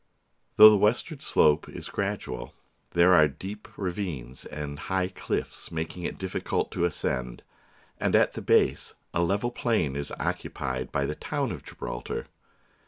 [0.55, 2.55] Though the westward slope is gradual,
[2.93, 7.43] there are deep ravines and high cliffs, making it difficult to ascend,
[7.99, 12.25] and at the base a level plain is occupied by the town of Gibraltar.